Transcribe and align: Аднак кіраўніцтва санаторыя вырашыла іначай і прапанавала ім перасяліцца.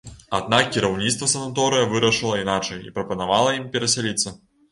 Аднак 0.35 0.69
кіраўніцтва 0.75 1.27
санаторыя 1.33 1.89
вырашыла 1.91 2.39
іначай 2.45 2.81
і 2.89 2.93
прапанавала 2.97 3.53
ім 3.59 3.71
перасяліцца. 3.77 4.27